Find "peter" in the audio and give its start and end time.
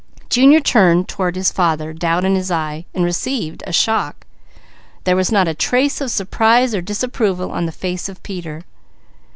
8.23-8.63